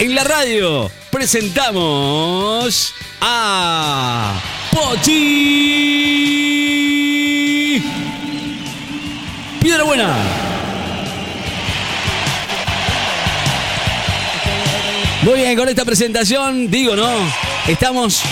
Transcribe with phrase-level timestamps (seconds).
[0.00, 4.40] En la radio presentamos a
[4.70, 5.42] Pochi
[9.60, 10.16] Piedra Buena.
[15.22, 17.10] Muy bien, con esta presentación, digo, ¿no?
[17.66, 18.22] Estamos.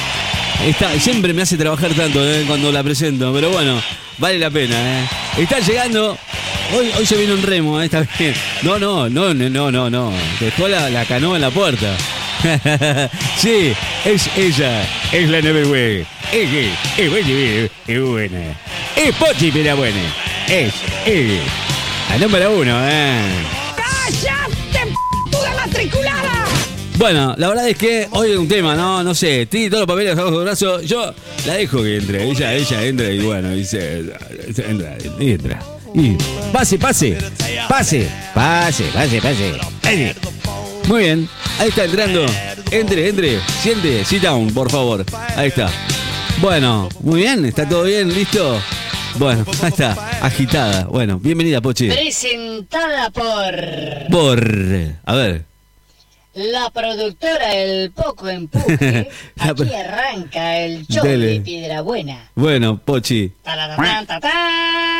[0.64, 2.44] Está, siempre me hace trabajar tanto ¿eh?
[2.46, 3.82] cuando la presento, pero bueno,
[4.18, 5.00] vale la pena.
[5.00, 5.08] ¿eh?
[5.38, 6.16] Está llegando.
[6.76, 7.86] Hoy, hoy se viene un remo, ¿eh?
[7.86, 8.34] está bien.
[8.62, 10.12] No, no, no, no, no, no, no.
[10.40, 11.96] Dejó la, la canoa en la puerta.
[13.38, 13.72] sí,
[14.04, 16.00] es ella, es la güey.
[16.32, 18.60] Es, es, es buena, es buena.
[18.96, 20.00] Es Pochi, pero buena.
[20.48, 20.72] Es,
[21.06, 21.40] es.
[22.10, 23.20] La número uno, ¿eh?
[23.76, 24.92] ¡Cállate,
[25.30, 26.44] puta matriculada!
[26.98, 29.02] Bueno, la verdad es que hoy es un tema, ¿no?
[29.02, 30.80] No sé, tiene todos los papeles abajo del brazo.
[30.82, 31.12] Yo
[31.46, 32.24] la dejo que entre.
[32.28, 34.04] Ella, ella entra y bueno, dice.
[34.56, 35.75] Entra, y entra.
[35.96, 36.14] Y
[36.52, 37.16] pase, pase,
[37.70, 39.52] pase, pase, pase, pase.
[39.80, 40.14] pase.
[40.88, 41.26] Muy bien,
[41.58, 42.26] ahí está entrando.
[42.70, 45.06] Entre, entre, siente, sit down, por favor.
[45.36, 45.70] Ahí está.
[46.42, 48.60] Bueno, muy bien, está todo bien, listo.
[49.14, 50.84] Bueno, ahí está, agitada.
[50.84, 51.88] Bueno, bienvenida, Pochi.
[51.88, 54.52] Presentada por Por.
[55.06, 55.44] A ver.
[56.34, 59.08] la productora El Poco Empuje.
[59.38, 62.30] Aquí arranca el show de Piedra Buena.
[62.34, 63.32] Bueno, Pochi.
[63.42, 64.95] Taratán, tatán.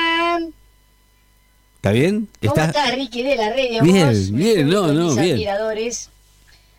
[1.87, 2.29] ¿Está bien?
[2.41, 2.65] ¿Cómo ¿Está?
[2.65, 3.83] estás, Ricky de la radio?
[3.85, 5.35] Bien, Vos, bien, no, no, mis bien.
[5.35, 6.11] admiradores.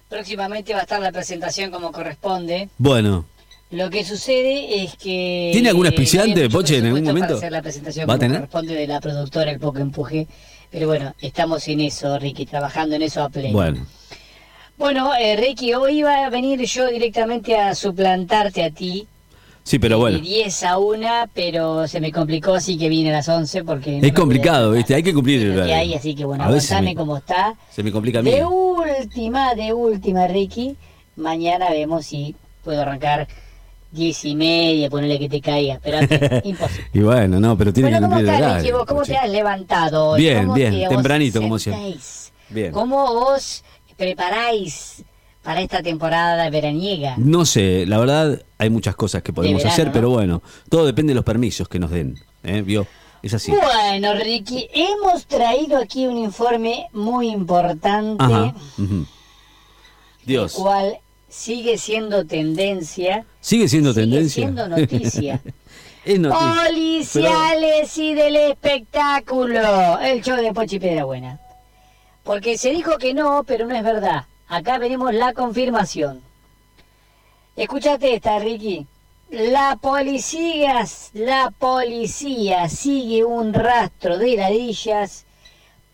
[0.09, 2.67] Próximamente va a estar la presentación como corresponde.
[2.77, 3.25] Bueno.
[3.71, 5.51] Lo que sucede es que...
[5.53, 7.27] ¿Tiene algún auspiciante, mucho Poche, en algún momento?
[7.27, 8.37] Para hacer la presentación ¿Va a como tener?
[8.39, 10.27] corresponde de la productora El Poco Empuje.
[10.71, 13.53] Pero bueno, estamos en eso, Ricky, trabajando en eso a pleno.
[13.53, 13.87] Bueno.
[14.77, 19.07] Bueno, eh, Ricky, hoy iba a venir yo directamente a suplantarte a ti.
[19.67, 20.17] Sí, pero bueno.
[20.19, 23.99] De 10 a 1, pero se me complicó, así que vine a las 11 porque...
[24.01, 24.95] Es complicado, ¿viste?
[24.95, 25.75] Hay que cumplir el horario.
[25.75, 27.53] hay, así que bueno, A aguantame me- como está.
[27.69, 28.31] Se me complica a mí.
[28.31, 30.77] De última, de última, Ricky.
[31.17, 33.27] Mañana vemos si puedo arrancar
[33.91, 35.81] 10 y media, ponerle que te caiga.
[35.83, 35.97] Pero
[36.45, 36.87] imposible.
[36.93, 38.61] Y bueno, no, pero tiene Bueno, que ¿cómo cumplir el horario.
[38.63, 38.71] Ricky?
[38.71, 40.21] ¿Vos ¿Cómo te has levantado hoy?
[40.21, 41.95] Bien, ¿Cómo bien, tempranito, como siempre.
[42.51, 42.71] Bien.
[42.71, 43.65] ¿Cómo vos
[43.97, 45.03] preparáis
[45.43, 47.15] para esta temporada veraniega?
[47.17, 49.93] No sé, la verdad hay muchas cosas que podemos verano, hacer, ¿no?
[49.93, 52.19] pero bueno, todo depende de los permisos que nos den.
[52.43, 52.61] ¿eh?
[52.61, 52.87] ¿Vio?
[53.23, 53.51] Es así.
[53.51, 58.53] Bueno, Ricky, hemos traído aquí un informe muy importante, Ajá.
[58.77, 58.93] ujú.
[58.93, 59.05] el
[60.25, 60.53] Dios.
[60.53, 63.25] cual sigue siendo tendencia.
[63.41, 64.43] ¿Sigue siendo sigue tendencia?
[64.43, 65.41] siendo noticia.
[66.05, 66.63] es noticia.
[66.67, 69.99] Policiales y del espectáculo.
[69.99, 71.39] El show de Pochi Piedra Buena.
[72.23, 74.25] Porque se dijo que no, pero no es verdad.
[74.47, 76.21] Acá venimos la confirmación.
[77.57, 78.85] Escúchate esta, Ricky.
[79.31, 85.25] La policía, la policía sigue un rastro de ladillas,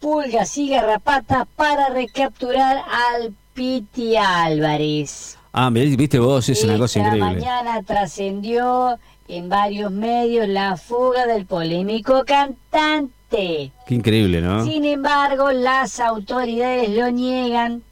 [0.02, 5.38] pulgas y garrapatas para recapturar al Piti Álvarez.
[5.54, 7.40] Ah, viste vos, es una cosa Esta increíble.
[7.40, 9.00] mañana trascendió
[9.30, 13.72] en varios medios la fuga del polémico cantante.
[13.88, 14.66] Qué increíble, ¿no?
[14.66, 17.84] Sin embargo, las autoridades lo niegan,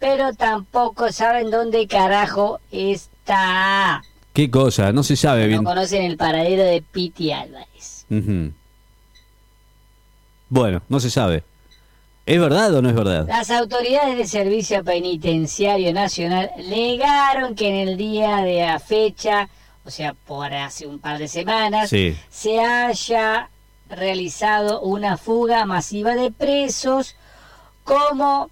[0.00, 4.02] pero tampoco saben dónde carajo está.
[4.32, 5.64] Qué cosa, no se sabe No bien.
[5.64, 8.06] conocen el paradero de Piti Álvarez.
[10.48, 11.44] Bueno, no se sabe.
[12.26, 13.26] ¿Es verdad o no es verdad?
[13.28, 19.48] Las autoridades de Servicio Penitenciario Nacional negaron que en el día de la fecha,
[19.84, 22.16] o sea, por hace un par de semanas, Sí.
[22.30, 23.48] se haya
[23.88, 27.16] realizado una fuga masiva de presos,
[27.82, 28.50] como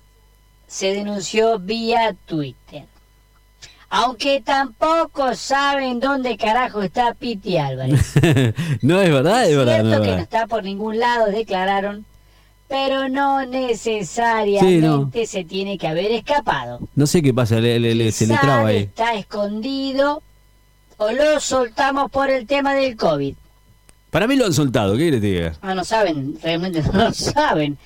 [0.69, 2.85] se denunció vía Twitter.
[3.91, 8.13] Aunque tampoco saben dónde carajo está Piti Álvarez.
[8.83, 10.19] no es verdad, es verdad, no Cierto es que no verdad.
[10.21, 12.05] está por ningún lado, declararon,
[12.69, 16.81] pero no necesariamente se tiene que haber escapado.
[16.95, 18.77] No sé qué pasa, le- le- le- se le traba ahí.
[18.79, 20.23] Está escondido
[20.99, 23.35] o lo soltamos por el tema del COVID.
[24.11, 25.53] Para mí lo han soltado, ¿qué quieres que diga?
[25.63, 27.79] Ah, no saben, realmente no lo saben.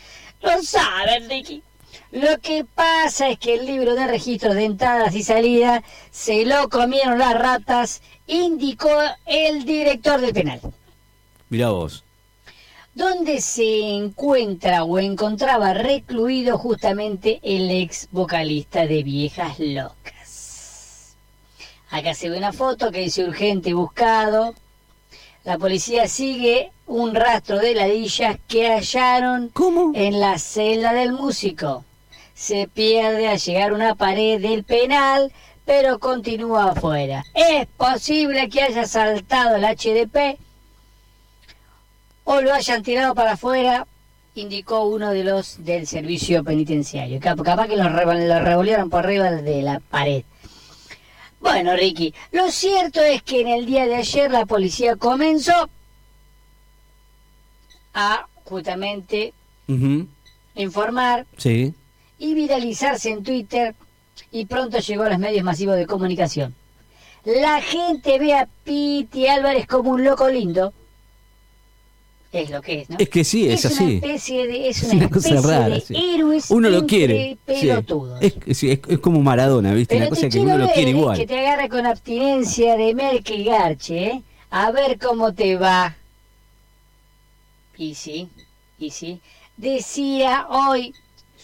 [0.43, 1.63] No saben, Ricky.
[2.13, 6.69] Lo que pasa es que el libro de registros de entradas y salidas se lo
[6.69, 8.91] comieron las ratas, indicó
[9.25, 10.61] el director del penal.
[11.49, 12.05] Mirá vos.
[12.95, 21.17] donde se encuentra o encontraba recluido justamente el ex vocalista de Viejas Locas.
[21.91, 24.55] Acá se ve una foto que dice urgente buscado.
[25.45, 29.93] La policía sigue un rastro de ladillas que hallaron ¿Cómo?
[29.95, 31.87] en la celda del músico.
[32.35, 35.33] Se pierde al llegar una pared del penal,
[35.65, 37.25] pero continúa afuera.
[37.35, 40.39] Es posible que haya saltado el HDP
[42.25, 43.87] o lo hayan tirado para afuera
[44.35, 47.21] indicó uno de los del servicio penitenciario.
[47.21, 50.25] Cap- Capaz que lo, re- lo revolvieron por arriba de la pared.
[51.41, 55.69] Bueno, Ricky, lo cierto es que en el día de ayer la policía comenzó
[57.95, 59.35] a justamente
[60.55, 61.75] informar Sí.
[62.23, 63.75] Y viralizarse en Twitter
[64.31, 66.55] y pronto llegó a los medios masivos de comunicación.
[67.25, 70.73] La gente ve a Piti Álvarez como un loco lindo.
[72.31, 72.97] Es lo que es, ¿no?
[72.99, 73.95] Es que sí, es, una así.
[73.97, 75.95] especie de, es Es una, una cosa especie rara, de sí.
[75.97, 77.37] héroes Uno lo quiere.
[77.45, 78.23] pelotudos.
[78.23, 79.97] Es, sí, es, es como Maradona, ¿viste?
[79.97, 81.19] Pero Una cosa que uno lo quiere igual.
[81.19, 84.23] que te agarre con abstinencia de Merck y Garche, ¿eh?
[84.51, 85.97] A ver cómo te va.
[87.77, 88.29] Y sí,
[88.79, 89.21] y sí.
[89.57, 90.95] Decía hoy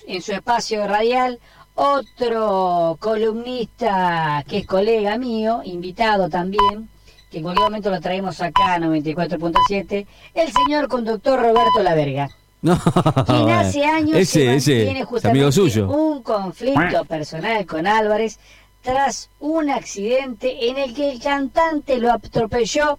[0.06, 1.38] en su espacio radial
[1.74, 6.88] otro columnista que es colega mío, invitado también,
[7.30, 12.30] que en cualquier momento lo traemos acá a 94.7, el señor conductor Roberto Laverga.
[12.62, 12.76] No,
[13.26, 15.88] Quien hace años ese, ese, es justamente suyo.
[15.88, 18.40] un conflicto personal con Álvarez
[18.82, 22.98] tras un accidente en el que el cantante lo atropelló,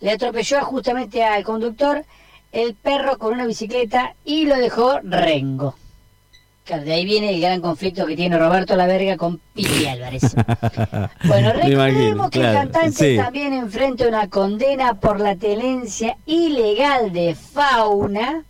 [0.00, 2.06] le atropelló justamente al conductor,
[2.52, 5.74] el perro con una bicicleta y lo dejó rengo.
[6.64, 10.34] Claro, de ahí viene el gran conflicto que tiene Roberto La Verga con Piti Álvarez.
[11.24, 13.16] Bueno, recordemos que claro, el cantante sí.
[13.16, 18.44] también enfrenta una condena por la tenencia ilegal de fauna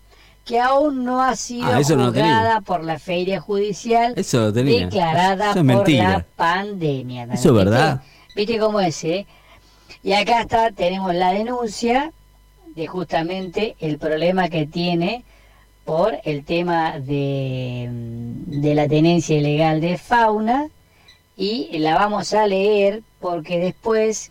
[0.45, 5.61] que aún no ha sido Ah, no juzgada por la feria judicial Eso declarada Eso
[5.61, 7.25] es por la pandemia.
[7.33, 8.03] Eso es verdad.
[8.35, 9.27] ¿Viste cómo es, eh?
[10.03, 12.13] Y acá está, tenemos la denuncia
[12.75, 15.25] de justamente el problema que tiene
[15.85, 20.69] por el tema de, de la tenencia ilegal de fauna
[21.37, 24.31] y la vamos a leer porque después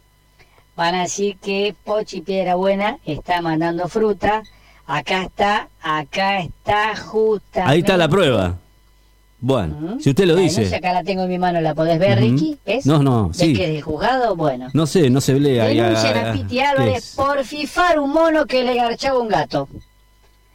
[0.75, 4.43] van a decir que Pochi Piedra Buena está mandando fruta.
[4.87, 7.71] Acá está, acá está justamente.
[7.71, 8.57] Ahí está la prueba.
[9.43, 10.73] Bueno, si usted lo La dice.
[10.75, 12.19] acá la tengo en mi mano, ¿la podés ver.
[12.19, 12.59] Ricky?
[12.63, 12.85] ¿Ves?
[12.85, 13.53] No, no, ¿Ves sí.
[13.53, 14.35] que es del juzgado?
[14.35, 14.67] Bueno.
[14.73, 15.77] No sé, no se lee ahí.
[15.77, 17.15] Denuncian ah, a Piti ¿qué Álvarez es?
[17.15, 19.67] por fifar un mono que le garchaba un gato.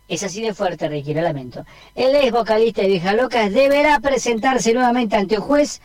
[0.09, 1.65] Es así de fuerte, Ricky, lo lamento.
[1.95, 5.81] El ex vocalista de Vieja Locas deberá presentarse nuevamente ante un juez,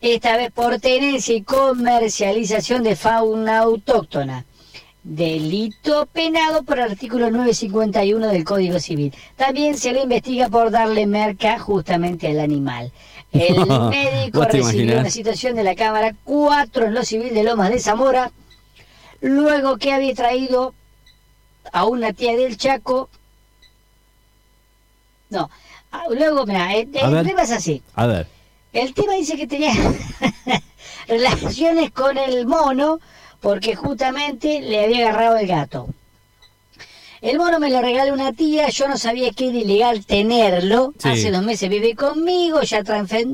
[0.00, 4.44] esta vez por tenencia y comercialización de fauna autóctona.
[5.04, 9.12] Delito penado por el artículo 951 del Código Civil.
[9.36, 12.92] También se le investiga por darle merca justamente al animal.
[13.32, 13.56] El
[13.90, 17.70] médico ¿Vos te recibió una citación de la Cámara 4 en lo civil de Lomas
[17.70, 18.30] de Zamora,
[19.20, 20.74] luego que había traído
[21.72, 23.08] a una tía del Chaco.
[25.32, 25.50] No,
[25.92, 27.26] ah, luego, mira, el, A el ver.
[27.26, 27.82] tema es así.
[27.94, 28.26] A ver.
[28.72, 29.72] El tema dice que tenía
[31.08, 33.00] relaciones con el mono
[33.40, 35.88] porque justamente le había agarrado el gato.
[37.22, 40.92] El mono me lo regaló una tía, yo no sabía que era ilegal tenerlo.
[40.98, 41.08] Sí.
[41.08, 42.82] Hace dos meses vive conmigo, ya,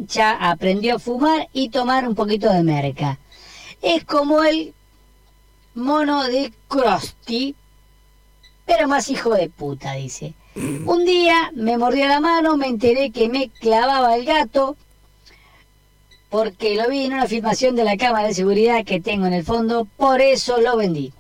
[0.07, 3.19] ya aprendió a fumar y tomar un poquito de merca.
[3.83, 4.73] Es como el
[5.75, 7.57] mono de Krusty,
[8.67, 10.35] pero más hijo de puta, dice.
[10.85, 14.77] Un día me mordió la mano, me enteré que me clavaba el gato,
[16.31, 19.45] porque lo vi en una filmación de la cámara de seguridad que tengo en el
[19.45, 21.13] fondo, por eso lo vendí.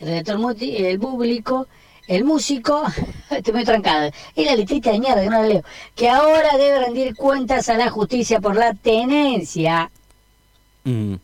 [0.00, 1.68] El redactor el público,
[2.08, 2.82] el músico,
[3.30, 5.64] estoy muy trancado, es la letrita de mierda que no la leo,
[5.94, 9.90] que ahora debe rendir cuentas a la justicia por la tenencia
[10.84, 11.14] Mm.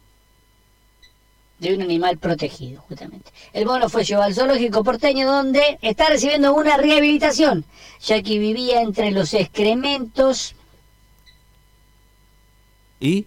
[1.58, 3.30] De un animal protegido, justamente.
[3.52, 7.64] El mono fue llevado al zoológico porteño donde está recibiendo una rehabilitación,
[8.00, 10.54] ya que vivía entre los excrementos
[13.00, 13.26] ¿Y?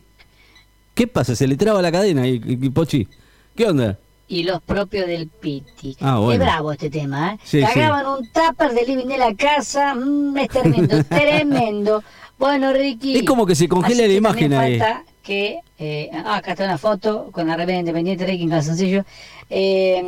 [0.93, 1.35] ¿Qué pasa?
[1.35, 3.07] ¿Se le traba la cadena y, y- y Pochi?
[3.55, 3.97] ¿Qué onda?
[4.27, 5.97] y los propios del Piti.
[5.99, 6.31] Ah, bueno.
[6.41, 7.39] Es bravo este tema, ¿eh?
[7.43, 12.03] Sí, Cagaban un tupper del living de la casa, mm, es tremendo, tremendo.
[12.39, 13.17] Bueno, Ricky.
[13.17, 14.79] Es como que se congela la imagen ahí.
[14.79, 19.03] falta que, eh, ah, acá está una foto con la remera independiente Ricky en calzoncillo.
[19.49, 20.01] Eh,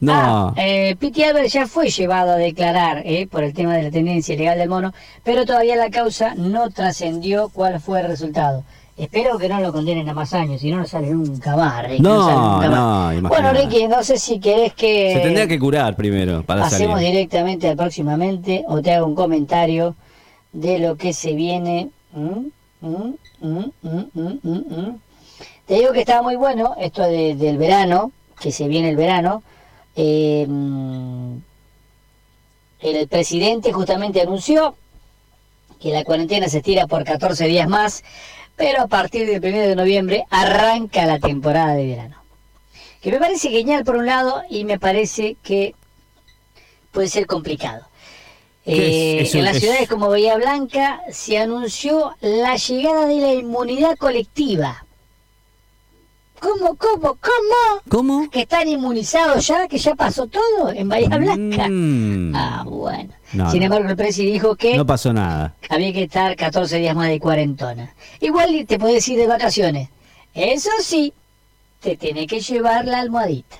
[0.00, 0.12] No.
[0.14, 3.90] ah, eh, Piti Álvarez ya fue llevado a declarar eh, por el tema de la
[3.90, 4.92] tenencia ilegal del mono,
[5.24, 8.64] pero todavía la causa no trascendió cuál fue el resultado.
[8.96, 12.02] Espero que no lo condenen a más años, si no, no sale nunca más, Ricky.
[12.02, 13.30] No, sale nunca no, más.
[13.30, 17.12] Bueno, Ricky, no sé si querés que Se tendría que curar primero para pasemos salir.
[17.12, 19.96] directamente al próximamente o te hago un comentario
[20.52, 21.88] de lo que se viene.
[22.12, 22.48] ¿Mm?
[22.80, 23.12] ¿Mm?
[23.40, 23.64] ¿Mm?
[23.82, 24.96] ¿Mm?
[25.66, 29.42] Te digo que está muy bueno esto de- del verano, que se viene el verano.
[29.96, 30.46] Eh,
[32.80, 34.74] el presidente justamente anunció
[35.80, 38.02] que la cuarentena se estira por 14 días más,
[38.56, 42.16] pero a partir del 1 de noviembre arranca la temporada de verano.
[43.00, 45.74] Que me parece genial por un lado y me parece que
[46.92, 47.86] puede ser complicado.
[48.72, 49.34] Eh, es?
[49.34, 54.84] En las es- ciudades como Bahía Blanca se anunció la llegada de la inmunidad colectiva.
[56.40, 57.82] ¿Cómo, cómo, cómo?
[57.90, 58.30] ¿Cómo?
[58.30, 59.68] ¿Que están inmunizados ya?
[59.68, 61.66] ¿Que ya pasó todo en Bahía Blanca?
[61.68, 63.12] Mm, Ah, bueno.
[63.34, 65.54] No, Sin embargo, el presidente dijo que no pasó nada.
[65.68, 67.94] había que estar 14 días más de cuarentona.
[68.20, 69.90] Igual te puedes ir de vacaciones.
[70.34, 71.12] Eso sí,
[71.80, 73.56] te tiene que llevar la almohadita.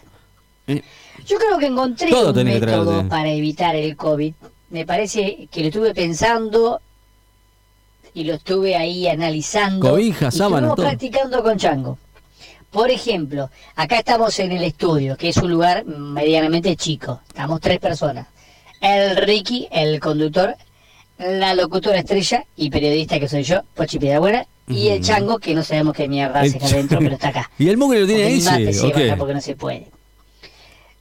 [0.67, 0.83] Eh,
[1.27, 4.33] Yo creo que encontré Todo un método para evitar el COVID.
[4.71, 6.81] Me parece que lo estuve pensando
[8.15, 9.91] y lo estuve ahí analizando.
[9.91, 10.87] Cobija, y sábana, estuvimos todo.
[10.87, 11.99] practicando con Chango.
[12.71, 17.21] Por ejemplo, acá estamos en el estudio, que es un lugar medianamente chico.
[17.29, 18.29] Estamos tres personas.
[18.81, 20.55] El Ricky, el conductor,
[21.19, 25.03] la locutora estrella y periodista que soy yo, Pochi Piedrabuena, y el.
[25.03, 27.51] Chango, que no sabemos qué mierda hace acá adentro, pero está acá.
[27.59, 28.67] ¿Y el mugre lo tiene Porque ahí?
[28.67, 29.07] Sí, se ¿o lleva qué?
[29.11, 29.89] acá porque no se puede.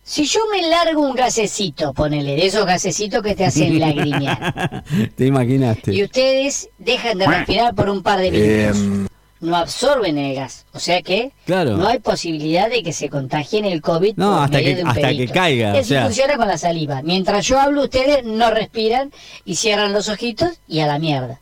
[0.09, 4.83] Si yo me largo un gasecito, ponele, de esos gasecitos que te hacen lagrimear,
[5.15, 5.93] Te imaginaste.
[5.93, 10.65] y ustedes dejan de respirar por un par de minutos, no absorben el gas.
[10.73, 11.77] O sea que Claro.
[11.77, 14.81] no hay posibilidad de que se contagien el COVID No, por hasta medio que- de
[14.81, 16.03] un hasta que caiga, o Eso sea.
[16.05, 17.03] funciona con la saliva.
[17.03, 19.11] Mientras yo hablo, ustedes no respiran
[19.45, 21.39] y cierran los ojitos y a la mierda.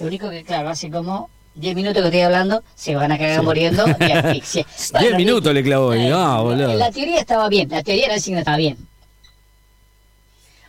[0.00, 3.42] Lo único que, claro, hace como 10 minutos que estoy hablando, se van a cagar
[3.42, 4.64] muriendo de asfixia.
[5.00, 6.06] 10 minutos le clavó ahí.
[6.06, 6.74] eh, Ah, boludo.
[6.74, 8.76] La teoría estaba bien, la teoría era el signo estaba bien.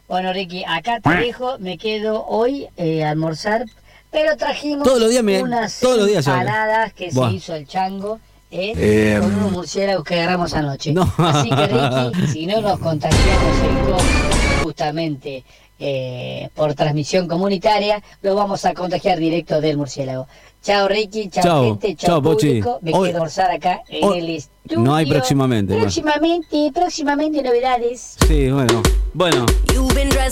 [0.08, 3.66] Bueno, Ricky, acá te dejo, me quedo hoy eh, a almorzar,
[4.10, 6.42] pero trajimos Todos los días me- unas todos los días se habla.
[6.44, 7.30] empanadas que Buah.
[7.30, 8.20] se hizo el chango
[8.52, 10.92] eh, Eh, con unos murciélagos que agarramos anoche.
[10.94, 11.04] No.
[11.20, 15.44] Así que Ricky, si no nos contagiamos el COVID justamente
[15.78, 20.28] eh, por transmisión comunitaria, lo vamos a contagiar directo del murciélago.
[20.62, 22.62] Chao Ricky, chao, Chao, gente, chao, chao, Pochi.
[22.82, 24.80] Me Hoy- quedo a almorzar acá en hoy- el estudio.
[24.82, 25.84] no hay próximamente, bueno.
[25.86, 28.16] Próximamente, próximamente novedades.
[28.28, 28.82] Sí, bueno.
[29.14, 29.46] Bueno,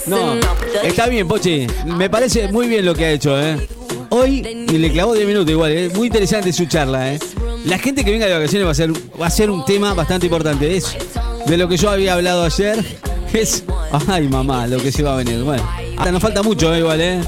[0.07, 0.35] no.
[0.83, 1.65] Está bien, Pochi.
[1.85, 3.67] Me parece muy bien lo que ha hecho, ¿eh?
[4.09, 5.89] Hoy y le clavó 10 minutos igual, ¿eh?
[5.95, 7.19] Muy interesante su charla, ¿eh?
[7.65, 8.91] La gente que venga de vacaciones va a ser,
[9.21, 10.75] va a ser un tema bastante importante.
[10.75, 10.95] Es
[11.45, 12.83] de lo que yo había hablado ayer.
[13.33, 13.63] Es.
[14.07, 15.41] Ay, mamá, lo que se va a venir.
[15.43, 15.63] Bueno,
[15.97, 16.79] ahora nos falta mucho, ¿eh?
[16.79, 17.21] igual, ¿eh?